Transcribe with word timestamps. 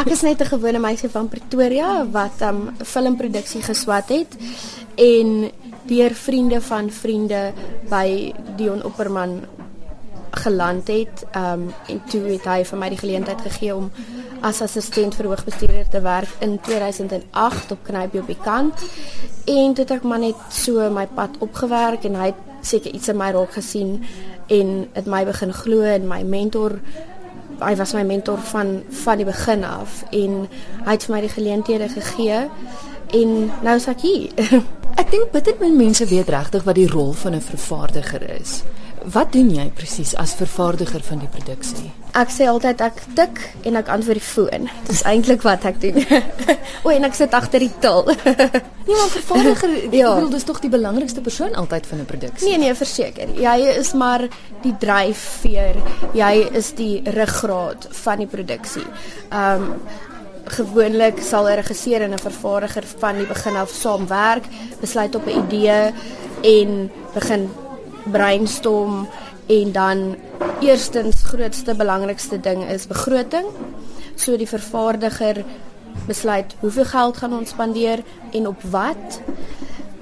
Ek 0.00 0.14
is 0.14 0.22
net 0.24 0.40
'n 0.40 0.48
gewone 0.48 0.78
meisie 0.80 1.10
van 1.12 1.28
Pretoria 1.28 2.06
wat 2.10 2.40
'n 2.40 2.44
um, 2.44 2.60
filmproduksie 2.84 3.62
geswat 3.62 4.08
het 4.08 4.32
en 4.94 5.50
deur 5.84 6.14
vriende 6.14 6.60
van 6.60 6.90
vriende 6.90 7.52
by 7.88 8.32
Dion 8.56 8.84
Opperman 8.84 9.44
geland 10.30 10.88
het. 10.88 11.24
Ehm 11.32 11.52
um, 11.52 11.74
en 11.86 12.02
toe 12.08 12.22
het 12.32 12.44
hy 12.44 12.64
vir 12.64 12.78
my 12.78 12.88
die 12.88 12.98
geleentheid 12.98 13.40
gegee 13.40 13.74
om 13.74 13.90
as 14.40 14.62
assistent 14.62 15.14
vir 15.14 15.26
hoogbestuurder 15.26 15.88
te 15.88 16.00
werk 16.00 16.32
in 16.38 16.60
2008 16.60 17.70
op 17.70 17.78
Knypie 17.82 18.20
op 18.20 18.26
die 18.26 18.42
kant. 18.42 18.74
En 19.44 19.74
dit 19.74 19.78
het 19.78 19.90
ek 19.90 20.02
maar 20.02 20.18
net 20.18 20.40
so 20.48 20.90
my 20.90 21.06
pad 21.06 21.36
opgewerk 21.38 22.04
en 22.04 22.14
hy 22.14 22.26
het 22.32 22.40
seker 22.60 22.94
iets 22.94 23.08
in 23.08 23.16
my 23.16 23.30
raak 23.30 23.52
gesien 23.52 24.04
en 24.46 24.88
het 24.92 25.06
my 25.06 25.24
begin 25.24 25.52
glo 25.52 25.82
en 25.82 26.08
my 26.08 26.22
mentor 26.22 26.80
hy 27.60 27.74
was 27.76 27.94
my 27.94 28.02
mentor 28.02 28.38
van 28.52 28.82
van 29.04 29.20
die 29.20 29.28
begin 29.28 29.64
af 29.64 30.02
en 30.10 30.46
hy 30.84 30.92
het 30.94 31.06
vir 31.06 31.14
my 31.14 31.20
die 31.20 31.32
geleenthede 31.34 31.88
gegee 31.92 32.42
en 33.20 33.32
nou 33.62 33.76
is 33.76 33.88
ek 33.90 34.04
hier. 34.06 34.60
ek 35.00 35.10
dink 35.10 35.32
baie 35.34 35.72
mense 35.74 36.06
weet 36.06 36.30
regtig 36.30 36.64
wat 36.64 36.78
die 36.78 36.88
rol 36.90 37.12
van 37.12 37.34
'n 37.34 37.40
vervaardiger 37.40 38.22
is. 38.40 38.62
Wat 39.04 39.32
doen 39.32 39.48
jy 39.48 39.64
presies 39.72 40.12
as 40.20 40.34
vervaardiger 40.36 41.00
van 41.00 41.22
die 41.22 41.28
produksie? 41.32 41.88
Ek 42.18 42.32
sê 42.34 42.48
altyd 42.50 42.82
ek 42.84 42.98
tik 43.16 43.38
en 43.68 43.78
ek 43.80 43.88
antwoord 43.88 44.18
die 44.18 44.24
foon. 44.24 44.66
Dis 44.88 45.00
eintlik 45.08 45.44
wat 45.46 45.64
ek 45.64 45.78
doen. 45.80 46.02
o, 46.84 46.90
en 46.92 47.08
ek 47.08 47.16
sit 47.16 47.32
agter 47.36 47.64
die 47.64 47.70
til. 47.80 48.10
nee, 48.88 48.96
maar 48.98 49.12
vervaardiger, 49.14 49.72
ja. 50.02 50.10
ek 50.10 50.20
bedoel 50.20 50.34
dis 50.34 50.44
tog 50.48 50.60
die 50.60 50.72
belangrikste 50.72 51.24
persoon 51.24 51.56
altyd 51.56 51.88
van 51.88 52.02
'n 52.02 52.10
produksie. 52.10 52.50
Nee, 52.50 52.58
nee, 52.66 52.74
verseker. 52.76 53.32
Jy 53.40 53.56
is 53.78 53.94
maar 53.96 54.26
die 54.66 54.74
dryfveer. 54.84 55.80
Jy 56.12 56.34
is 56.60 56.74
die 56.76 57.00
ruggraat 57.16 57.88
van 58.02 58.20
die 58.20 58.28
produksie. 58.28 58.86
Um, 59.32 59.80
gewoonlik 60.50 61.22
sal 61.24 61.48
'n 61.48 61.56
regisseur 61.62 62.02
en 62.02 62.12
'n 62.12 62.18
vervaardiger 62.18 62.84
van 62.98 63.16
die 63.16 63.26
begin 63.26 63.56
af 63.56 63.70
saamwerk, 63.70 64.44
besluit 64.80 65.14
op 65.14 65.24
'n 65.26 65.38
idee 65.46 65.92
en 66.42 66.90
begin 67.14 67.48
brainstorm 68.04 69.08
en 69.46 69.72
dan 69.72 70.16
eerstens 70.60 71.22
grootste 71.22 71.74
belangrikste 71.74 72.40
ding 72.40 72.64
is 72.70 72.86
begroting. 72.86 73.46
So 74.14 74.36
die 74.36 74.48
vervaardiger 74.48 75.44
besluit 76.06 76.54
hoeveel 76.60 76.84
geld 76.84 77.16
gaan 77.16 77.38
ons 77.38 77.50
spandeer 77.50 78.02
en 78.30 78.46
op 78.46 78.62
wat. 78.70 79.20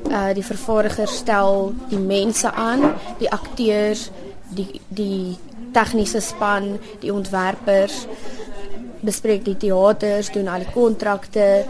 Uh 0.09 0.33
die 0.35 0.45
vervaardiger 0.45 1.09
stel 1.09 1.73
die 1.89 2.01
mense 2.01 2.53
aan, 2.53 2.93
die 3.19 3.31
akteurs, 3.31 4.11
die 4.49 4.81
die 4.89 5.37
tegniese 5.73 6.21
span, 6.21 6.77
die 7.01 7.13
ontwerpers 7.13 8.07
bespreek 9.01 9.45
die 9.45 9.57
teaters, 9.57 10.33
doen 10.35 10.49
al 10.49 10.65
die 10.65 10.73
kontrakte 10.75 11.65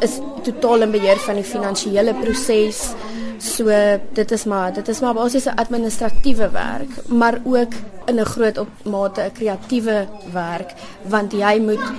is 0.00 0.20
totaal 0.46 0.86
in 0.86 0.94
beheer 0.94 1.18
van 1.24 1.40
die 1.40 1.46
finansiële 1.46 2.14
proses. 2.20 2.92
So 3.40 3.72
dit 4.12 4.30
is 4.30 4.44
maar 4.44 4.72
dit 4.72 4.88
is 4.88 5.00
maar 5.00 5.14
basies 5.14 5.44
'n 5.44 5.56
administratiewe 5.56 6.50
werk, 6.50 6.90
maar 7.08 7.40
ook 7.44 7.72
in 8.04 8.20
'n 8.20 8.24
groot 8.24 8.58
mate 8.84 9.20
'n 9.20 9.32
kreatiewe 9.32 10.06
werk 10.32 10.72
want 11.02 11.32
jy 11.32 11.60
moet 11.60 11.92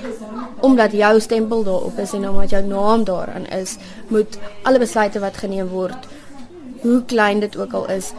omdat 0.60 0.92
jou 0.92 1.20
stempel 1.20 1.64
daarop 1.64 1.98
is 1.98 2.14
en 2.14 2.30
omdat 2.30 2.50
jou 2.50 2.64
naam 2.66 3.04
daaraan 3.04 3.46
is, 3.46 3.78
moet 4.08 4.38
alle 4.62 4.80
besluite 4.80 5.20
wat 5.20 5.38
geneem 5.38 5.68
word, 5.68 6.08
hoe 6.82 7.06
klein 7.06 7.40
dit 7.40 7.58
ook 7.58 7.74
al 7.74 7.90
is, 7.90 8.12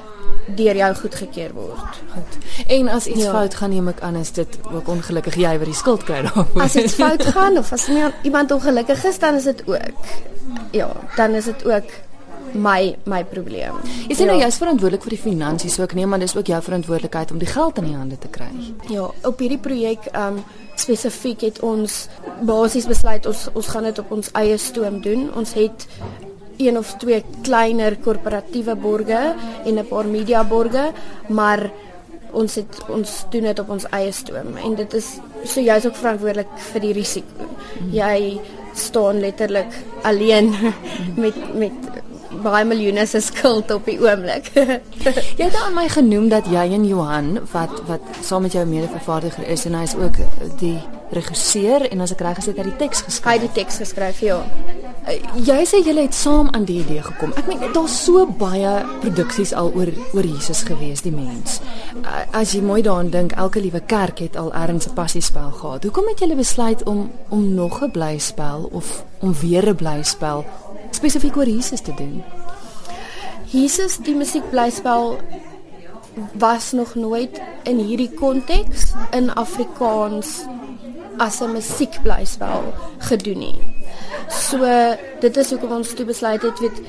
deur 0.47 0.77
jou 0.77 0.95
goedgekeur 0.95 1.53
word. 1.53 2.03
Goed. 2.15 2.67
En 2.67 2.89
as 2.89 3.07
iets 3.07 3.23
ja. 3.23 3.31
fout 3.31 3.55
gaan, 3.55 3.71
neem 3.71 3.89
ek 3.89 4.01
aan 4.01 4.17
is 4.17 4.33
dit 4.33 4.59
ook 4.73 4.89
ongelukkig 4.89 5.35
jy 5.35 5.59
wat 5.59 5.65
die 5.71 5.75
skuld 5.75 6.05
kry 6.05 6.23
daarvoor. 6.23 6.63
As 6.63 6.75
iets 6.75 6.95
fout 6.95 7.27
gaan 7.27 7.59
of 7.59 7.73
as 7.73 7.89
iemand 8.23 8.51
ongelukkig 8.51 9.05
is, 9.05 9.19
dan 9.19 9.35
is 9.35 9.45
dit 9.45 9.63
ook 9.67 10.07
ja, 10.71 10.91
dan 11.17 11.35
is 11.35 11.45
dit 11.45 11.65
ook 11.65 11.91
my 12.55 12.95
my 13.05 13.23
probleem. 13.25 13.79
Jy 14.09 14.17
sê 14.17 14.27
nou 14.27 14.39
ja. 14.39 14.47
jy 14.47 14.53
is 14.53 14.59
verantwoordelik 14.61 15.05
vir 15.07 15.17
die 15.17 15.23
finansies, 15.23 15.77
so 15.77 15.87
ek 15.87 15.95
neem 15.99 16.13
aan 16.15 16.25
dis 16.25 16.35
ook 16.37 16.51
jou 16.53 16.61
verantwoordelikheid 16.63 17.33
om 17.35 17.39
die 17.43 17.51
geld 17.51 17.79
in 17.83 17.89
die 17.91 17.97
hande 17.97 18.19
te 18.19 18.31
kry. 18.33 18.51
Ja, 18.91 19.09
op 19.29 19.41
hierdie 19.43 19.61
projek 19.63 20.11
um 20.17 20.43
spesifiek 20.81 21.43
het 21.45 21.61
ons 21.61 22.07
basies 22.49 22.89
besluit 22.89 23.27
ons 23.29 23.49
ons 23.53 23.67
gaan 23.75 23.85
dit 23.91 23.99
op 24.03 24.13
ons 24.17 24.33
eie 24.41 24.59
stoom 24.59 25.01
doen. 25.05 25.29
Ons 25.37 25.55
het 25.59 25.87
een 26.63 26.79
of 26.79 26.97
twee 27.03 27.23
kleiner 27.43 27.97
korporatiewe 27.97 28.77
borge 28.77 29.35
en 29.65 29.79
'n 29.79 29.89
paar 29.89 30.07
media 30.07 30.45
borge, 30.45 30.93
maar 31.29 31.71
ons 32.33 32.55
het 32.55 32.81
ons 32.89 33.25
doen 33.31 33.43
dit 33.43 33.59
op 33.59 33.71
ons 33.71 33.87
eie 33.91 34.13
stoom 34.13 34.57
en 34.57 34.75
dit 34.75 34.95
is 34.95 35.19
so 35.45 35.61
jy's 35.61 35.87
ook 35.87 35.97
verantwoordelik 35.97 36.53
vir 36.73 36.81
die 36.81 36.93
risiko. 36.93 37.45
Mhm. 37.45 37.95
Jy 37.95 38.41
staan 38.75 39.21
letterlik 39.21 39.73
alleen 40.03 40.55
met 41.23 41.37
met 41.55 41.92
baie 42.43 42.65
miljoene 42.65 43.07
se 43.07 43.21
skuld 43.21 43.71
op 43.71 43.85
die 43.85 43.99
oomblik. 44.01 44.51
jy 45.39 45.45
het 45.45 45.59
aan 45.61 45.75
my 45.75 45.89
genoem 45.89 46.29
dat 46.33 46.49
jy 46.51 46.65
en 46.79 46.87
Johan 46.89 47.39
wat 47.53 47.83
wat 47.91 48.01
saam 48.21 48.43
met 48.43 48.53
jou 48.57 48.65
mede-vervaardiger 48.67 49.49
is 49.49 49.67
en 49.69 49.75
hy 49.75 49.83
is 49.83 49.97
ook 49.99 50.19
die 50.59 50.79
regisseur 51.13 51.85
en 51.91 52.01
as 52.01 52.15
ek 52.15 52.25
reg 52.25 52.39
gesê 52.41 52.53
het 52.53 52.63
hy 52.63 52.71
die 52.71 52.81
teks 52.81 53.05
geskryf. 53.07 53.29
Hy 53.29 53.39
het 53.39 53.45
die 53.49 53.57
teks 53.61 53.81
geskryf, 53.83 54.23
ja. 54.25 54.39
Uh, 55.03 55.17
jy 55.45 55.59
sê 55.67 55.83
julle 55.83 56.07
het 56.07 56.17
saam 56.17 56.49
aan 56.55 56.65
die 56.69 56.79
idee 56.81 57.03
gekom. 57.05 57.35
Ek 57.37 57.49
meen 57.51 57.63
daar's 57.75 57.97
so 58.05 58.25
baie 58.39 58.73
produksies 59.03 59.53
al 59.59 59.73
oor 59.77 59.91
oor 60.15 60.29
Jesus 60.29 60.63
gewees, 60.69 61.03
die 61.05 61.13
mens. 61.15 61.59
Uh, 62.01 62.23
as 62.39 62.55
jy 62.57 62.63
mooi 62.65 62.81
daaraan 62.87 63.11
dink, 63.13 63.37
elke 63.37 63.61
liewe 63.61 63.83
kerk 63.91 64.23
het 64.25 64.39
al 64.41 64.53
erns 64.55 64.89
'n 64.89 64.95
passiespel 64.95 65.51
gehad. 65.51 65.85
Hoekom 65.85 66.09
het 66.09 66.21
julle 66.21 66.37
besluit 66.37 66.83
om 66.85 67.11
om 67.29 67.55
nog 67.55 67.83
'n 67.83 67.91
blyspel 67.91 68.69
of 68.73 69.05
om 69.21 69.35
weer 69.41 69.69
'n 69.69 69.77
blyspel 69.77 70.45
spesifiek 70.95 71.37
oor 71.37 71.49
Jesus 71.49 71.81
te 71.81 71.95
doen. 71.97 72.23
Jesus 73.53 73.99
die 74.01 74.15
musiekblyspel 74.17 75.19
was 76.33 76.73
nog 76.73 76.95
nooit 76.95 77.41
in 77.69 77.79
hierdie 77.79 78.11
konteks 78.17 78.93
in 79.11 79.31
Afrikaans 79.35 80.43
as 81.17 81.41
'n 81.41 81.53
musiekblyspel 81.53 82.73
gedoen 82.99 83.39
nie. 83.39 83.59
So 84.29 84.59
dit 85.21 85.37
is 85.37 85.51
hoekom 85.51 85.73
ons 85.73 85.95
toe 85.95 86.07
besluit 86.07 86.43
het 86.43 86.59
weet 86.59 86.81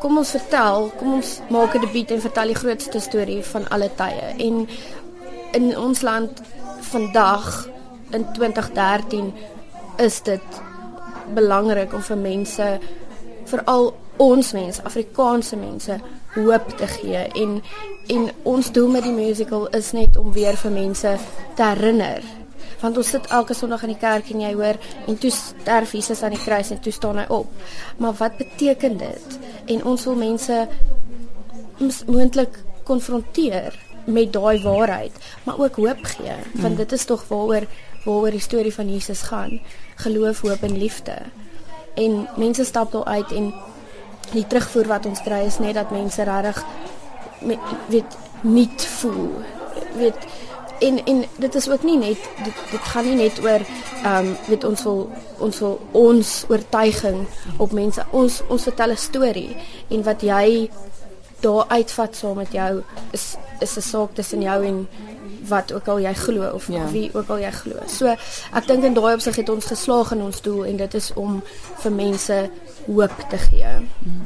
kom 0.00 0.16
ons 0.18 0.30
vertel, 0.30 0.90
kom 0.96 1.12
ons 1.12 1.40
maak 1.48 1.74
'n 1.74 1.80
debuut 1.80 2.10
en 2.10 2.20
vertel 2.20 2.46
die 2.46 2.60
grootste 2.62 3.00
storie 3.00 3.42
van 3.44 3.68
alle 3.68 3.90
tye. 3.96 4.34
En 4.38 4.68
in 5.52 5.78
ons 5.78 6.00
land 6.00 6.42
vandag 6.80 7.68
in 8.10 8.26
2013 8.32 9.32
is 9.96 10.22
dit 10.22 10.42
belangrik 11.34 11.92
om 11.94 12.02
vir 12.02 12.16
mense 12.16 12.78
veral 13.50 13.92
ons 14.20 14.52
mense, 14.52 14.82
Afrikaanse 14.84 15.56
mense 15.56 15.96
hoop 16.34 16.68
te 16.78 16.86
gee 16.86 17.22
en 17.42 17.56
en 18.10 18.28
ons 18.42 18.72
doel 18.74 18.88
met 18.90 19.06
die 19.06 19.14
musical 19.14 19.68
is 19.76 19.92
net 19.96 20.16
om 20.20 20.32
weer 20.34 20.58
vir 20.58 20.72
mense 20.74 21.16
te 21.56 21.66
herinner. 21.66 22.24
Want 22.80 22.96
ons 22.96 23.10
sit 23.14 23.26
elke 23.30 23.54
Sondag 23.54 23.84
in 23.86 23.92
die 23.94 24.00
kerk 24.00 24.30
en 24.32 24.42
jy 24.42 24.50
hoor 24.56 24.78
en 25.06 25.18
toe 25.20 25.30
sterf 25.34 25.92
Jesus 25.94 26.22
aan 26.26 26.34
die 26.34 26.42
kruis 26.42 26.72
en 26.74 26.80
toe 26.82 26.92
staan 26.92 27.20
hy 27.20 27.26
op. 27.32 27.52
Maar 28.02 28.16
wat 28.18 28.38
beteken 28.40 28.98
dit? 29.00 29.38
En 29.66 29.84
ons 29.92 30.06
wil 30.08 30.18
mense 30.18 30.58
moontlik 32.06 32.58
konfronteer 32.88 33.76
met 34.10 34.32
daai 34.32 34.62
waarheid, 34.64 35.12
maar 35.44 35.60
ook 35.60 35.76
hoop 35.76 36.02
gee, 36.16 36.34
want 36.56 36.74
hmm. 36.74 36.80
dit 36.82 36.92
is 36.92 37.04
tog 37.04 37.24
waaroor 37.28 37.68
waaroor 38.04 38.32
die 38.32 38.40
storie 38.40 38.72
van 38.74 38.88
Jesus 38.88 39.22
gaan. 39.28 39.60
Geloof, 40.00 40.40
hoop 40.40 40.62
en 40.64 40.78
liefde 40.78 41.16
en 41.94 42.28
mense 42.36 42.64
stap 42.64 42.92
daar 42.92 43.04
uit 43.04 43.32
en 43.32 43.54
die 44.32 44.46
terugvoer 44.46 44.86
wat 44.86 45.06
ons 45.06 45.22
kry 45.22 45.42
is 45.46 45.58
net 45.58 45.74
dat 45.74 45.90
mense 45.90 46.22
regtig 46.22 46.64
weet 47.88 48.16
nie 48.40 48.68
voel 49.00 49.42
weet. 49.96 50.26
En 50.80 51.04
en 51.04 51.24
dit 51.36 51.54
is 51.54 51.68
ook 51.68 51.82
nie 51.82 51.98
net 51.98 52.28
dit 52.44 52.54
dit 52.70 52.80
gaan 52.92 53.04
nie 53.04 53.16
net 53.16 53.40
oor 53.44 53.60
ehm 53.60 54.26
um, 54.26 54.36
weet 54.46 54.64
ons 54.64 54.82
wil 54.82 55.10
ons 55.38 55.58
wil 55.58 55.80
ons 55.92 56.44
oortuiging 56.48 57.26
op 57.56 57.72
mense. 57.72 58.04
Ons 58.10 58.40
ons 58.48 58.62
vertel 58.62 58.90
'n 58.90 58.96
storie 58.96 59.56
en 59.88 60.02
wat 60.02 60.22
jy 60.22 60.70
daar 61.40 61.64
uitvat 61.68 62.16
saam 62.16 62.36
met 62.36 62.52
jou 62.52 62.82
is 63.10 63.36
is 63.60 63.76
'n 63.76 63.80
saak 63.82 64.14
tussen 64.14 64.42
jou 64.42 64.64
en 64.64 64.88
wat 65.50 65.72
ook 65.74 65.88
al 65.88 66.00
jy 66.00 66.14
glo 66.14 66.48
of 66.54 66.68
ja. 66.72 66.86
wie 66.94 67.10
ook 67.12 67.28
al 67.28 67.42
jy 67.42 67.52
glo. 67.60 67.84
So 67.90 68.14
ek 68.54 68.66
dink 68.70 68.86
in 68.86 68.96
daai 68.96 69.14
opsig 69.14 69.36
het 69.42 69.52
ons 69.52 69.70
geslaag 69.70 70.14
in 70.16 70.24
ons 70.26 70.42
doel 70.46 70.64
en 70.70 70.80
dit 70.80 70.98
is 70.98 71.12
om 71.14 71.40
vir 71.82 71.92
mense 71.92 72.40
hoop 72.86 73.24
te 73.30 73.38
gee. 73.48 73.74
Mm. 74.00 74.22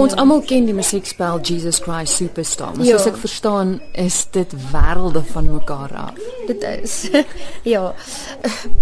Ons 0.00 0.14
almal 0.16 0.40
ken 0.48 0.64
die 0.64 0.72
musiekspel 0.72 1.42
Jesus 1.44 1.78
Christ 1.84 2.16
Superstar. 2.16 2.76
Maar 2.76 2.86
ja. 2.86 2.96
soos 2.96 3.10
ek 3.10 3.18
verstaan, 3.20 3.74
is 4.00 4.22
dit 4.32 4.54
wêrelde 4.72 5.20
van 5.34 5.50
mekaar 5.52 5.92
af. 6.00 6.20
Dit 6.48 6.64
is. 6.64 6.94
ja. 7.74 7.90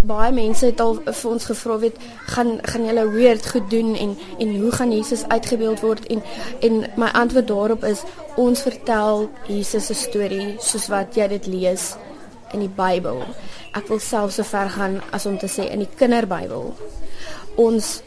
Baie 0.07 0.31
mense 0.35 0.69
het 0.71 0.81
al 0.81 1.01
vir 1.03 1.31
ons 1.31 1.49
gevra 1.51 1.79
weet, 1.83 1.99
gaan 2.31 2.59
gaan 2.63 2.87
julle 2.87 3.07
weird 3.11 3.49
goed 3.51 3.67
doen 3.73 3.97
en 3.99 4.15
en 4.39 4.55
hoe 4.61 4.71
gaan 4.73 4.93
Jesus 4.95 5.25
uitgebeeld 5.29 5.83
word 5.83 6.07
en 6.15 6.23
en 6.61 6.85
my 6.97 7.11
antwoord 7.23 7.49
daarop 7.49 7.85
is 7.85 8.05
ons 8.39 8.63
vertel 8.63 9.27
Jesus 9.49 9.91
se 9.91 9.99
storie 9.99 10.55
soos 10.63 10.87
wat 10.93 11.19
jy 11.19 11.27
dit 11.35 11.51
lees 11.51 11.95
in 12.55 12.63
die 12.63 12.71
Bybel. 12.77 13.25
Ek 13.75 13.91
wil 13.91 13.99
selfs 13.99 14.39
so 14.39 14.47
ver 14.47 14.71
gaan 14.71 15.01
as 15.11 15.27
om 15.27 15.39
te 15.39 15.51
sê 15.51 15.67
in 15.71 15.83
die 15.83 15.91
kinderbybel. 15.99 16.71
Ons 17.59 17.99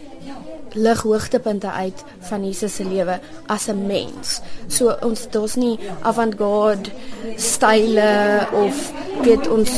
lig 0.74 1.02
hoogtepunte 1.02 1.72
uit 1.72 2.04
van 2.20 2.46
Jesus 2.46 2.76
se 2.76 2.86
lewe 2.86 3.20
as 3.46 3.68
'n 3.68 3.86
mens. 3.88 4.42
So 4.68 4.96
ons 5.02 5.28
daar's 5.30 5.56
nie 5.56 5.80
avant-garde 6.02 6.90
style 7.36 8.48
of 8.52 8.92
weet 9.22 9.48
ons 9.48 9.72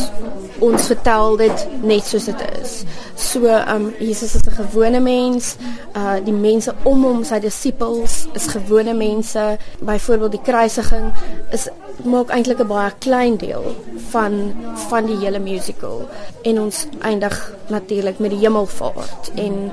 ons 0.59 0.85
vertel 0.87 1.37
dit 1.37 1.67
net 1.81 2.05
soos 2.07 2.25
dit 2.25 2.43
is. 2.61 2.83
So 3.15 3.47
um 3.47 3.93
Jesus 3.99 4.35
is 4.35 4.41
'n 4.47 4.51
gewone 4.51 4.99
mens. 4.99 5.55
Uh 5.95 6.15
die 6.23 6.33
mense 6.33 6.73
om 6.83 7.03
hom, 7.03 7.23
sy 7.23 7.39
disippels 7.39 8.27
is 8.33 8.47
gewone 8.47 8.93
mense. 8.93 9.57
Byvoorbeeld 9.79 10.31
die 10.31 10.41
kruisiging 10.41 11.11
is 11.51 11.67
maak 12.03 12.29
eintlik 12.29 12.59
'n 12.59 12.67
baie 12.67 12.91
klein 12.99 13.37
deel 13.37 13.75
van 14.09 14.53
van 14.89 15.05
die 15.05 15.17
hele 15.17 15.39
musical 15.39 16.07
en 16.43 16.59
ons 16.61 16.87
eindig 17.01 17.53
natuurlik 17.67 18.19
met 18.19 18.31
die 18.31 18.39
hemelvaart 18.39 19.31
en 19.35 19.71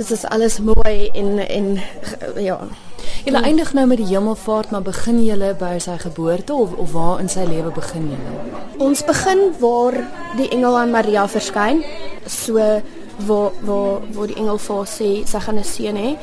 dit 0.00 0.10
is 0.10 0.24
alles 0.24 0.58
mooi 0.58 1.10
en 1.12 1.38
en 1.38 1.66
ja. 2.36 2.58
Julle 3.24 3.42
eindig 3.44 3.72
nou 3.76 3.86
met 3.86 4.00
die 4.00 4.08
hemelvaart, 4.08 4.70
maar 4.72 4.82
begin 4.82 5.18
julle 5.24 5.50
by 5.60 5.74
sy 5.82 5.98
geboorte 6.00 6.54
of 6.56 6.72
of 6.80 6.92
waar 6.96 7.20
in 7.20 7.28
sy 7.28 7.44
lewe 7.44 7.72
begin 7.76 8.06
julle? 8.14 8.36
Ons 8.80 9.04
begin 9.04 9.50
waar 9.60 9.98
die 10.38 10.48
engel 10.56 10.78
aan 10.78 10.94
Maria 10.94 11.26
verskyn. 11.28 11.82
So 12.26 12.56
waar 13.28 13.52
waar 13.60 14.06
waar 14.16 14.32
die 14.32 14.38
engel 14.40 14.60
vir 14.68 14.88
sê 14.88 15.10
sy 15.28 15.42
gaan 15.46 15.60
'n 15.60 15.64
seun 15.64 15.96
hê 15.96 16.16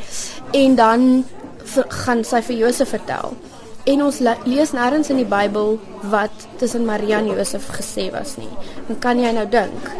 en 0.54 0.76
dan 0.76 1.26
vir, 1.64 1.86
gaan 1.90 2.24
sy 2.24 2.42
vir 2.42 2.58
Josef 2.58 2.90
vertel. 2.90 3.38
En 3.86 4.04
ons 4.04 4.20
lees 4.46 4.72
nêrens 4.74 5.10
in 5.10 5.18
die 5.18 5.32
Bybel 5.38 5.78
wat 6.02 6.48
tussen 6.58 6.86
Maria 6.86 7.20
en 7.20 7.28
Josef 7.28 7.70
gesê 7.78 8.12
was 8.12 8.38
nie. 8.38 8.50
Dan 8.88 9.00
kan 9.00 9.20
jy 9.20 9.32
nou 9.32 9.46
dink 9.46 9.92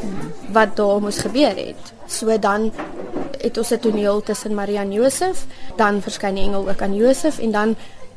wat 0.52 0.76
daar 0.76 1.00
moes 1.00 1.18
gebeur 1.18 1.56
het. 1.56 1.94
So 2.08 2.38
dan 2.38 2.72
het 3.42 3.57
ons 3.57 3.72
'n 3.72 3.80
toneel 3.80 4.22
tussen 4.22 4.54
Maria 4.54 4.81
en 4.81 4.92
Josef, 4.92 5.45
dan 5.75 6.01
verskyn 6.01 6.36
die 6.36 6.44
engel 6.44 6.69
ook 6.69 6.81
aan 6.81 6.95
Josef 6.95 7.39
en 7.39 7.51
dan 7.51 7.75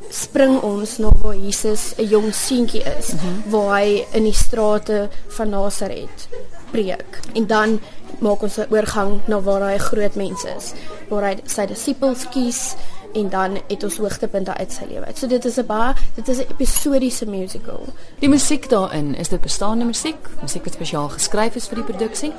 spring 0.08 0.61
ons 0.61 0.99
na 0.99 1.08
waar 1.22 1.37
Jesus 1.37 1.94
'n 1.96 2.08
jong 2.08 2.34
seentjie 2.34 2.82
is, 2.99 3.12
mm 3.12 3.19
-hmm. 3.19 3.50
waar 3.50 3.81
hy 3.81 4.06
in 4.12 4.25
die 4.25 4.34
strate 4.34 5.08
van 5.28 5.49
Nasaret 5.49 6.28
preek. 6.70 7.20
En 7.32 7.46
dan 7.46 7.81
maak 8.19 8.43
ons 8.43 8.56
'n 8.56 8.67
oorgang 8.70 9.20
na 9.25 9.40
waar 9.40 9.70
hy 9.70 9.78
groot 9.78 10.14
mens 10.14 10.44
is, 10.44 10.72
waar 11.08 11.23
hy 11.23 11.37
sy 11.44 11.66
disippels 11.66 12.28
kies 12.28 12.75
en 13.12 13.28
dan 13.28 13.58
het 13.69 13.84
ons 13.84 13.96
hoogtepunte 13.96 14.55
uit 14.55 14.73
sy 14.73 14.84
lewe. 14.88 15.06
So 15.14 15.26
dit 15.26 15.44
is 15.44 15.56
'n 15.56 15.66
baie 15.66 15.94
dit 16.14 16.28
is 16.28 16.38
'n 16.38 16.46
episodiese 16.50 17.26
musical. 17.26 17.84
Die 18.19 18.28
musiek 18.28 18.69
daarin, 18.69 19.14
is 19.14 19.28
dit 19.28 19.40
bestaande 19.40 19.84
musiek? 19.84 20.28
Musiek 20.40 20.64
wat 20.64 20.73
spesiaal 20.73 21.08
geskryf 21.08 21.55
is 21.55 21.69
vir 21.69 21.75
die 21.75 21.84
produksie? 21.84 22.32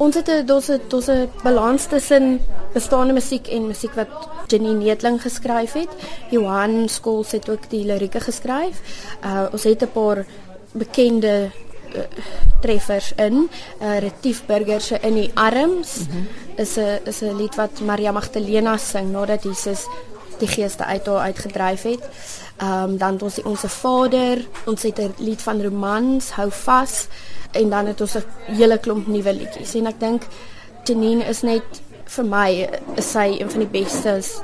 Ons 0.00 0.14
het 0.14 0.28
'n 0.28 0.46
daar's 0.46 0.68
'n 0.68 0.80
daar's 0.88 1.08
'n 1.08 1.30
balans 1.42 1.86
tussen 1.86 2.40
bestaande 2.72 3.12
musiek 3.12 3.46
en 3.46 3.66
musiek 3.66 3.94
wat 3.94 4.08
Jenny 4.46 4.72
Neetling 4.72 5.22
geskryf 5.22 5.72
het. 5.72 5.88
Johan 6.30 6.88
Skols 6.88 7.30
het 7.32 7.50
ook 7.50 7.70
die 7.70 7.84
lirieke 7.84 8.20
geskryf. 8.20 8.80
Uh 9.24 9.46
ons 9.52 9.62
het 9.62 9.82
'n 9.82 9.92
paar 9.92 10.26
bekende 10.72 11.50
uh, 11.94 12.00
treffers 12.60 13.12
in. 13.16 13.50
Uh 13.82 13.98
Retief 13.98 14.46
Burger 14.46 14.80
se 14.80 14.98
In 15.00 15.14
die 15.14 15.30
arms 15.34 15.98
mm 15.98 16.06
-hmm. 16.10 16.28
is 16.56 16.76
'n 16.76 16.98
is 17.04 17.20
'n 17.20 17.36
lied 17.36 17.54
wat 17.54 17.80
Maria 17.80 18.12
Magdalena 18.12 18.76
sing 18.76 19.12
nadat 19.12 19.42
Jesus 19.42 19.86
die 20.38 20.48
geeste 20.48 20.84
uit 20.84 21.06
haar 21.06 21.18
uitgedryf 21.18 21.82
het. 21.82 22.08
Ehm 22.56 22.82
um, 22.82 22.98
dan 22.98 23.12
het 23.12 23.22
ons 23.22 23.34
die 23.34 23.44
Onse 23.44 23.68
Vader, 23.68 24.46
ons 24.64 24.82
het 24.82 24.98
'n 24.98 25.14
lied 25.16 25.42
van 25.42 25.62
Romans, 25.62 26.30
Hou 26.30 26.50
vas 26.50 27.06
en 27.52 27.70
dan 27.70 27.86
het 27.86 28.00
ons 28.00 28.16
'n 28.16 28.24
hele 28.46 28.78
klomp 28.78 29.06
nuwe 29.06 29.32
liedjies. 29.32 29.74
En 29.74 29.86
ek 29.86 30.00
dink 30.00 30.22
Janine 30.84 31.24
is 31.24 31.42
net 31.42 31.82
vir 32.04 32.24
my 32.24 32.68
is 32.96 33.10
sy 33.10 33.36
een 33.38 33.50
van 33.50 33.60
die 33.60 33.72
bestes 33.80 34.40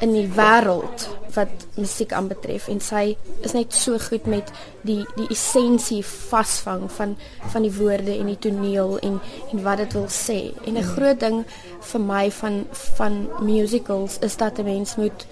in 0.00 0.12
die 0.12 0.28
wêreld 0.36 1.08
wat 1.36 1.66
musiek 1.76 2.12
aanbetref 2.16 2.68
en 2.72 2.80
sy 2.80 3.16
is 3.44 3.52
net 3.52 3.74
so 3.76 3.98
goed 4.00 4.26
met 4.26 4.50
die 4.88 5.02
die 5.18 5.28
essensie 5.30 6.02
vasvang 6.04 6.86
van 6.96 7.16
van 7.52 7.66
die 7.66 7.72
woorde 7.76 8.16
en 8.16 8.30
die 8.32 8.38
toneel 8.48 8.96
en 8.98 9.20
en 9.52 9.62
wat 9.62 9.82
dit 9.84 9.92
wil 9.98 10.08
sê. 10.08 10.40
En 10.64 10.76
'n 10.76 10.90
groot 10.94 11.20
ding 11.20 11.44
vir 11.80 12.00
my 12.00 12.30
van 12.30 12.64
van 12.96 13.28
musicals 13.40 14.18
is 14.20 14.36
dat 14.36 14.58
'n 14.58 14.64
mens 14.64 14.96
moet 14.96 15.26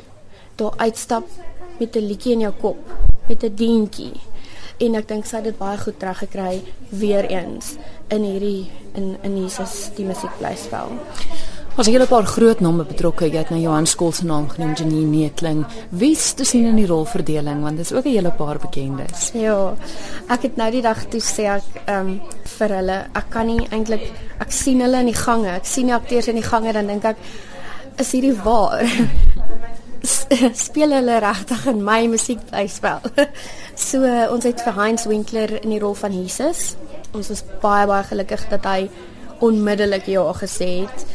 daar 0.56 0.74
uitstap 0.76 1.24
met 1.78 1.96
'n 1.96 2.06
liedjie 2.06 2.32
in 2.32 2.40
jou 2.40 2.54
kop, 2.60 2.78
met 3.28 3.42
'n 3.42 3.54
deentjie 3.54 4.12
en 4.78 4.94
ek 4.94 5.08
dink 5.08 5.26
sy 5.26 5.36
het 5.36 5.44
dit 5.44 5.58
baie 5.58 5.78
goed 5.78 5.98
teruggekry 5.98 6.62
weer 6.90 7.24
eens 7.30 7.76
in 8.08 8.22
hierdie 8.22 8.70
in 8.94 9.16
in 9.22 9.36
Jesus 9.42 9.90
die 9.96 10.06
musiekblyspel. 10.06 10.96
Ons 11.76 11.86
het 11.86 12.02
'n 12.02 12.06
paar 12.06 12.26
groot 12.26 12.60
name 12.60 12.84
betrokke. 12.84 13.26
Jy 13.26 13.36
het 13.36 13.50
nou 13.50 13.60
Johan 13.60 13.86
Skool 13.86 14.12
se 14.12 14.24
naam 14.24 14.48
genoem, 14.48 14.74
Janine 14.74 15.06
Neetling. 15.06 15.66
Wie's 15.90 16.32
te 16.32 16.44
sien 16.44 16.66
in 16.66 16.76
die 16.76 16.86
rolverdeling 16.86 17.62
want 17.62 17.76
dit 17.76 17.90
is 17.90 17.92
ook 17.92 18.04
'n 18.04 18.10
hele 18.10 18.30
paar 18.30 18.58
bekendes. 18.58 19.30
Ja. 19.32 19.74
Ek 20.28 20.42
het 20.42 20.56
nou 20.56 20.70
die 20.70 20.82
dag 20.82 21.04
toe 21.08 21.20
sê 21.20 21.42
ek 21.42 21.62
ehm 21.86 22.06
um, 22.06 22.20
vir 22.42 22.68
hulle, 22.68 23.06
ek 23.12 23.24
kan 23.28 23.46
nie 23.46 23.66
eintlik 23.70 24.12
ek 24.38 24.52
sien 24.52 24.80
hulle 24.80 25.00
in 25.00 25.06
die 25.06 25.20
gange. 25.26 25.48
Ek 25.48 25.64
sien 25.64 25.86
die 25.86 25.94
akteurs 25.94 26.28
in 26.28 26.34
die 26.34 26.48
gange 26.48 26.72
dan 26.72 26.86
dink 26.86 27.04
ek 27.04 27.16
is 27.98 28.12
hierdie 28.12 28.42
waar? 28.42 28.82
speel 30.66 30.94
hulle 30.94 31.18
regtig 31.22 31.66
in 31.70 31.82
my 31.84 32.04
musiekblyspel. 32.10 33.00
so 33.88 34.14
ons 34.32 34.46
het 34.48 34.62
vir 34.64 34.78
Heinz 34.78 35.06
Winkler 35.10 35.58
in 35.62 35.74
die 35.74 35.82
rol 35.82 35.96
van 35.98 36.14
Jesus. 36.14 36.74
Ons 37.14 37.30
is 37.34 37.44
baie 37.62 37.86
baie 37.90 38.06
gelukkig 38.08 38.48
dat 38.50 38.66
hy 38.68 38.88
onmiddellik 39.44 40.08
ja 40.10 40.24
gesê 40.38 40.70
het. 40.84 41.06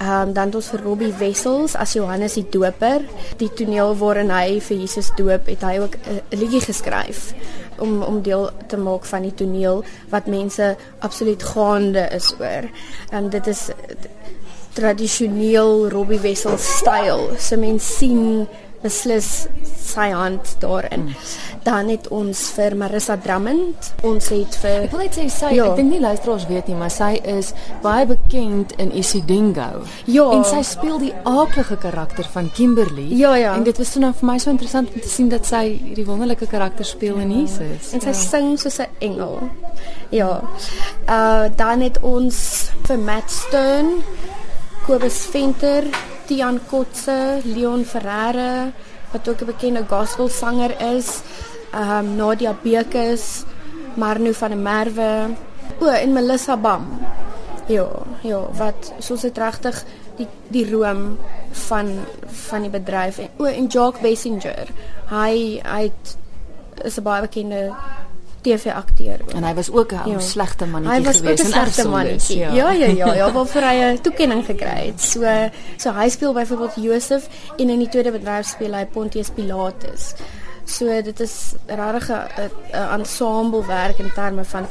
Ehm 0.00 0.28
um, 0.28 0.32
dan 0.32 0.48
het 0.48 0.54
ons 0.56 0.68
vir 0.72 0.80
Robbie 0.80 1.12
Wessels 1.18 1.74
as 1.76 1.92
Johannes 1.92 2.38
die 2.38 2.46
Doper, 2.48 3.02
die 3.36 3.50
toneel 3.52 3.92
waarin 4.00 4.30
hy 4.32 4.60
vir 4.64 4.78
Jesus 4.80 5.10
doop, 5.16 5.46
het 5.46 5.60
hy 5.60 5.74
ook 5.78 5.96
'n 6.08 6.38
liedjie 6.40 6.62
geskryf 6.64 7.34
om 7.78 8.02
om 8.02 8.22
deel 8.22 8.50
te 8.68 8.76
maak 8.76 9.04
van 9.04 9.22
die 9.22 9.34
toneel 9.34 9.84
wat 10.08 10.26
mense 10.26 10.76
absoluut 10.98 11.42
gaande 11.42 12.08
is 12.16 12.32
oor. 12.40 12.70
En 13.10 13.28
dit 13.28 13.46
is 13.46 13.70
tradisioneel 14.74 15.88
Robbie 15.90 16.20
Wessel 16.20 16.58
styl. 16.58 17.30
So 17.38 17.56
mense 17.60 17.98
sien 17.98 18.46
beslis 18.80 19.28
sy 19.76 20.08
hand 20.14 20.54
daarin. 20.62 21.10
Dan 21.66 21.90
het 21.92 22.06
ons 22.14 22.38
vir 22.56 22.74
Marissa 22.78 23.16
Drummond, 23.20 23.90
ons 24.06 24.30
het 24.32 24.56
vir 24.62 24.86
Ek 24.86 24.94
wil 24.94 25.02
net 25.04 25.18
sê 25.18 25.26
sy, 25.32 25.50
ja. 25.58 25.66
ek 25.68 25.80
dink 25.80 25.92
nie 25.92 26.00
luisteraars 26.00 26.46
weet 26.48 26.70
nie, 26.70 26.76
maar 26.80 26.92
sy 26.94 27.10
is 27.28 27.52
baie 27.84 28.06
bekend 28.08 28.72
in 28.80 28.92
Isidingo. 28.96 29.82
Ja. 30.08 30.30
En 30.32 30.46
sy 30.48 30.62
speel 30.64 30.96
die 31.02 31.12
aardige 31.28 31.76
karakter 31.82 32.28
van 32.32 32.48
Kimberly. 32.56 33.10
Ja, 33.18 33.34
ja. 33.36 33.52
En 33.58 33.66
dit 33.68 33.82
was 33.82 33.92
nou 34.00 34.12
vir 34.22 34.30
my 34.32 34.38
so 34.40 34.54
interessant 34.54 34.94
om 34.94 35.04
te 35.04 35.12
sien 35.12 35.28
dat 35.32 35.48
sy 35.48 35.64
hierdie 35.74 36.06
wonderlike 36.08 36.48
karakter 36.48 36.88
speel 36.88 37.20
in 37.20 37.34
Jesus. 37.42 37.92
En 37.92 38.04
sy 38.04 38.14
ja. 38.14 38.20
sing 38.22 38.54
soos 38.60 38.80
'n 38.80 38.88
engel. 39.10 39.50
Ja. 40.10 40.40
Uh 41.08 41.48
dan 41.56 41.80
het 41.84 42.00
ons 42.00 42.70
vir 42.86 42.98
Matt 42.98 43.30
Stern 43.30 44.00
Kobus 44.86 45.26
Venter, 45.30 45.84
Tian 46.26 46.60
Kotse, 46.66 47.42
Leon 47.44 47.84
Ferreira 47.84 48.72
wat 49.12 49.28
ook 49.28 49.40
'n 49.40 49.46
bekende 49.46 49.84
gospelsanger 49.88 50.72
is, 50.96 51.20
ehm 51.72 51.90
um, 51.90 52.16
Nadia 52.16 52.54
Bekes, 52.62 53.44
Marno 53.94 54.32
van 54.32 54.50
der 54.50 54.58
Merwe, 54.58 55.34
o 55.80 55.86
en 55.86 56.12
Melissa 56.12 56.56
Bam. 56.56 57.00
Ja, 57.66 57.88
ja, 58.22 58.40
wat 58.52 58.92
soos 58.98 59.20
dit 59.20 59.38
regtig 59.38 59.84
die 60.16 60.28
die 60.48 60.70
room 60.70 61.18
van 61.50 62.04
van 62.26 62.62
die 62.62 62.70
bedryf 62.70 63.18
en 63.18 63.28
o 63.36 63.44
en 63.44 63.66
Jacques 63.66 64.02
Bessinger. 64.02 64.68
Hy 65.10 65.60
hy 65.64 65.92
is 66.84 66.98
'n 66.98 67.02
baie 67.02 67.20
bekende 67.20 67.74
TV-akteur. 68.40 69.20
En 69.34 69.44
hy 69.44 69.54
was 69.54 69.70
ook 69.70 69.92
'n 69.92 70.10
ja. 70.10 70.18
slegte 70.18 70.66
mannetjie 70.66 71.12
geweest. 71.12 71.20
Hy 71.22 71.30
was 71.30 71.40
'n 71.40 71.52
slegte 71.52 71.88
mannetjie. 71.88 72.38
Ja, 72.38 72.52
ja, 72.52 72.70
ja, 72.70 72.86
ja, 72.86 73.14
ja 73.14 73.32
waarvoor 73.32 73.62
hy 73.62 73.76
'n 73.92 74.00
toekenning 74.00 74.44
gekry 74.44 74.86
het. 74.86 75.00
So 75.00 75.20
so 75.76 75.92
hy 75.92 76.08
speel 76.08 76.32
byvoorbeeld 76.32 76.74
Josef 76.76 77.28
en 77.56 77.70
in 77.70 77.78
die 77.78 77.88
tweede 77.88 78.10
bedryf 78.10 78.46
speel 78.46 78.74
hy 78.74 78.84
Pontius 78.86 79.30
Pilatus. 79.30 80.14
So 80.70 81.02
dit 81.02 81.20
is 81.20 81.34
regtig 81.66 82.10
'n 82.10 82.50
ensemble 82.98 83.66
werk 83.66 83.98
in 83.98 84.12
terme 84.14 84.44
van 84.44 84.66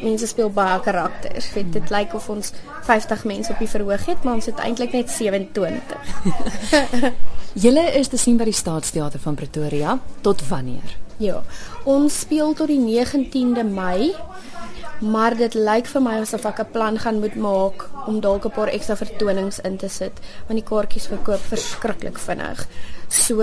mense 0.00 0.26
speel 0.26 0.50
baie 0.50 0.80
karakters. 0.80 1.52
Weet 1.52 1.72
dit 1.72 1.90
lyk 1.90 2.14
of 2.14 2.28
ons 2.28 2.52
50 2.82 3.24
mense 3.24 3.52
op 3.52 3.58
die 3.58 3.68
verhoog 3.68 4.04
het, 4.06 4.22
maar 4.22 4.34
ons 4.34 4.46
het 4.46 4.58
eintlik 4.58 4.92
net 4.92 5.10
27. 5.10 5.96
Julle 7.64 7.92
is 7.98 8.08
te 8.08 8.16
sien 8.16 8.36
by 8.36 8.44
die 8.44 8.54
Staatsteater 8.54 9.20
van 9.20 9.34
Pretoria 9.34 9.98
tot 10.20 10.48
wanneer? 10.48 10.96
Ja. 11.16 11.42
Ons 11.84 12.20
speel 12.20 12.54
tot 12.54 12.66
die 12.66 12.80
19de 12.80 13.64
Mei. 13.64 14.14
Maar 15.00 15.36
dit 15.36 15.54
lyk 15.54 15.86
vir 15.88 16.02
my 16.02 16.18
asof 16.20 16.44
ek 16.44 16.60
'n 16.60 16.70
plan 16.72 16.98
gaan 16.98 17.20
moet 17.20 17.34
maak 17.34 17.88
om 18.06 18.20
dalk 18.20 18.44
'n 18.44 18.50
paar 18.50 18.68
ekstra 18.68 18.96
vertonings 18.96 19.60
in 19.60 19.76
te 19.76 19.88
sit, 19.88 20.12
want 20.46 20.60
die 20.60 20.68
kaartjies 20.68 21.06
verkoop 21.06 21.40
verskriklik 21.40 22.18
vinnig. 22.18 22.66
So 23.08 23.36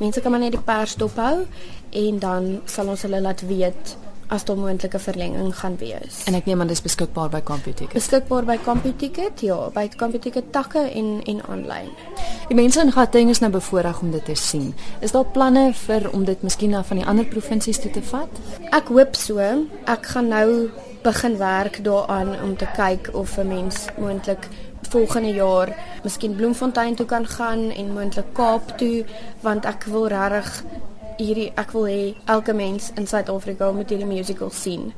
mense 0.00 0.20
kan 0.20 0.30
maar 0.30 0.40
net 0.40 0.52
die 0.52 0.60
pers 0.60 0.94
dophou 0.94 1.46
en 1.90 2.18
dan 2.18 2.60
sal 2.64 2.88
ons 2.88 3.02
hulle 3.02 3.20
laat 3.20 3.40
weet 3.40 3.96
as 4.28 4.44
daar 4.44 4.56
moontlike 4.56 4.98
verlenging 4.98 5.56
gaan 5.56 5.76
wees. 5.80 6.24
En 6.24 6.34
ek 6.34 6.44
neem 6.44 6.60
aan 6.60 6.66
dis 6.66 6.82
beskikbaar 6.84 7.30
by 7.32 7.40
CompuTicket. 7.40 7.96
Beskikbaar 7.96 8.44
by 8.44 8.58
CompuTicket, 8.64 9.40
ja, 9.40 9.56
by 9.72 9.86
CompuTicket 9.96 10.52
takke 10.52 10.78
en 10.78 11.22
en 11.24 11.40
aanlyn. 11.48 11.88
Die 12.48 12.56
mense 12.56 12.80
in 12.80 12.92
Gauteng 12.92 13.32
is 13.32 13.40
nou 13.40 13.50
bevoorreg 13.52 14.02
om 14.04 14.10
dit 14.12 14.24
te 14.24 14.34
sien. 14.34 14.74
Is 15.00 15.12
daar 15.16 15.24
planne 15.24 15.72
vir 15.86 16.10
om 16.12 16.24
dit 16.28 16.42
miskien 16.42 16.70
na 16.76 16.84
van 16.84 17.00
die 17.00 17.06
ander 17.06 17.24
provinsies 17.24 17.80
toe 17.80 17.90
te 17.90 18.02
vat? 18.02 18.28
Ek 18.70 18.92
hoop 18.92 19.16
so. 19.16 19.40
Ek 19.84 20.12
gaan 20.12 20.28
nou 20.28 20.68
begin 21.08 21.36
werk 21.40 21.80
daaraan 21.84 22.34
om 22.44 22.56
te 22.56 22.68
kyk 22.76 23.10
of 23.12 23.38
'n 23.38 23.48
mens 23.48 23.86
moontlik 23.96 24.48
volgende 24.88 25.32
jaar 25.32 25.68
miskien 26.02 26.36
Bloemfontein 26.36 26.94
toe 26.94 27.06
kan 27.06 27.26
gaan 27.26 27.70
en 27.70 27.92
moontlik 27.92 28.32
Kaap 28.32 28.78
toe 28.78 29.04
want 29.40 29.64
ek 29.64 29.84
wil 29.84 30.06
regtig 30.08 30.62
hierdie 31.18 31.48
ek 31.58 31.72
wil 31.74 31.88
hê 31.90 32.02
elke 32.30 32.54
mens 32.54 32.92
in 32.96 33.06
Suid-Afrika 33.10 33.72
moet 33.74 33.90
hierdie 33.90 34.06
musical 34.06 34.52
sien. 34.54 34.92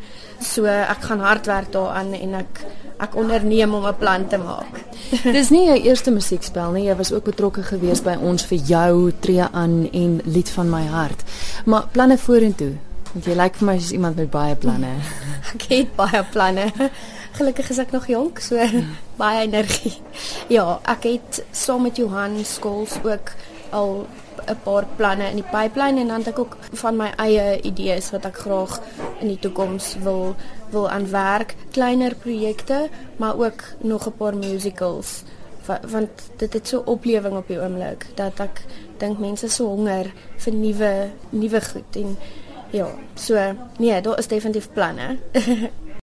So 0.45 0.69
ek 0.69 1.07
gaan 1.09 1.23
hard 1.25 1.49
werk 1.49 1.73
daaraan 1.73 2.13
en 2.17 2.35
ek 2.43 2.61
ek 3.01 3.17
onderneem 3.17 3.75
om 3.75 3.87
'n 3.87 3.97
plan 3.97 4.29
te 4.29 4.37
maak. 4.37 4.85
Dis 5.39 5.51
nie 5.51 5.65
jou 5.67 5.79
eerste 5.81 6.11
musiekspel 6.11 6.73
nie. 6.73 6.85
Jy 6.85 6.97
was 6.97 7.13
ook 7.13 7.25
betrokke 7.25 7.63
geweest 7.63 8.05
by 8.05 8.19
ons 8.21 8.45
vir 8.45 8.59
jou 8.59 9.13
tree 9.21 9.47
aan 9.53 9.89
en 9.93 10.21
lied 10.25 10.51
van 10.51 10.71
my 10.71 10.85
hart. 10.87 11.25
Maar 11.65 11.89
planne 11.93 12.19
vorentoe. 12.19 12.77
Want 13.13 13.27
jy 13.27 13.35
lyk 13.35 13.57
vir 13.59 13.67
my 13.67 13.77
soos 13.79 13.93
iemand 13.97 14.17
met 14.21 14.31
baie 14.31 14.57
planne. 14.57 14.93
Ek 15.55 15.67
het 15.71 15.95
baie 15.97 16.23
planne. 16.31 16.69
Gelukkig 17.39 17.71
is 17.71 17.79
ek 17.79 17.93
nog 17.95 18.07
jonk, 18.11 18.41
so 18.43 18.59
baie 19.23 19.45
energie. 19.47 19.97
Ja, 20.51 20.81
ek 20.91 21.07
het 21.07 21.41
saam 21.55 21.87
met 21.87 21.99
Johan 21.99 22.41
Skols 22.45 22.99
ook 23.03 23.33
al 23.71 24.07
'n 24.51 24.59
paar 24.65 24.87
planne 24.97 25.29
in 25.31 25.39
die 25.39 25.51
pipeline 25.51 26.01
en 26.01 26.09
dan 26.09 26.25
het 26.25 26.33
ek 26.33 26.39
ook 26.39 26.57
van 26.83 26.97
my 26.97 27.11
eie 27.23 27.61
idees 27.63 28.11
wat 28.11 28.25
ek 28.25 28.43
graag 28.47 28.81
in 29.21 29.29
die 29.29 29.39
toekoms 29.39 29.97
wil 30.03 30.35
wil 30.71 30.89
aan 30.91 31.11
werk, 31.11 31.55
kleiner 31.71 32.15
projekte, 32.15 32.89
maar 33.17 33.39
ook 33.39 33.63
nog 33.81 34.07
'n 34.07 34.17
paar 34.19 34.37
musicals 34.37 35.23
want 35.67 36.11
dit 36.37 36.53
het 36.53 36.69
so 36.69 36.83
oplewing 36.85 37.37
op 37.37 37.49
die 37.49 37.61
oomblik 37.61 38.07
dat 38.19 38.41
ek 38.41 38.63
dink 38.99 39.19
mense 39.19 39.49
so 39.49 39.69
honger 39.71 40.11
vir 40.37 40.55
nuwe 40.57 40.93
nuwe 41.31 41.61
goed 41.61 41.97
en 42.01 42.17
ja, 42.71 42.89
so 43.15 43.55
nee, 43.79 44.01
daar 44.01 44.19
is 44.19 44.27
definitief 44.27 44.73
planne. 44.73 45.17